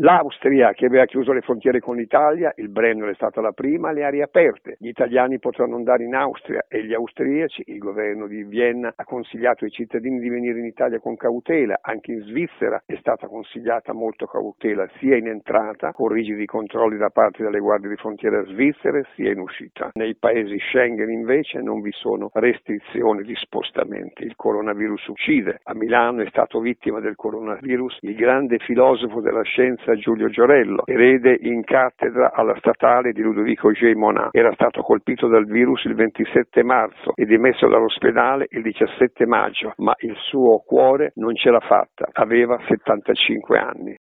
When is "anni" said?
43.58-43.96